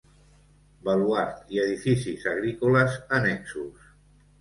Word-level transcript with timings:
Baluard 0.87 1.53
i 1.57 1.63
edificis 1.65 2.27
agrícoles 2.35 2.99
annexos. 3.23 3.91